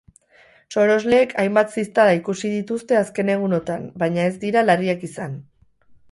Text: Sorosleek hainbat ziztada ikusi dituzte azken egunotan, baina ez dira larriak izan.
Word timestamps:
Sorosleek 0.75 1.33
hainbat 1.41 1.75
ziztada 1.81 2.15
ikusi 2.19 2.49
dituzte 2.53 2.97
azken 3.01 3.29
egunotan, 3.33 3.83
baina 4.05 4.25
ez 4.31 4.33
dira 4.47 4.65
larriak 4.71 5.05
izan. 5.09 5.37